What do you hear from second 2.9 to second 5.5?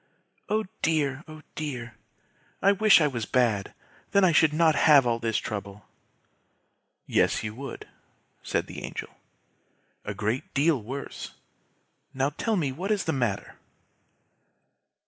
I was bad; then I should not have all this